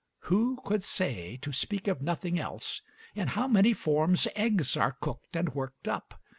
[0.21, 2.81] Who could say, to speak of nothing else,
[3.13, 6.19] in how many forms eggs are cooked and worked up?